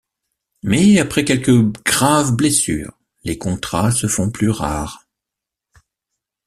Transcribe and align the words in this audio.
Mais 0.63 0.99
après 0.99 1.23
quelques 1.25 1.61
graves 1.85 2.35
blessures, 2.35 2.97
les 3.23 3.37
contrats 3.37 3.91
se 3.91 4.07
font 4.07 4.31
plus 4.31 4.49
rares. 4.49 5.05